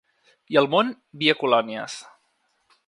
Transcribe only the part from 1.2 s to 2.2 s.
via colònies.